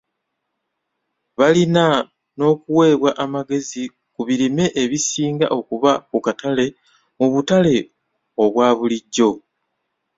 [1.37, 1.85] Balina
[2.37, 6.65] n'okuweebwa amagezi ku birime ebisnga okuba ku katale
[7.17, 7.75] mu butale
[8.43, 9.29] obwa bulijjo.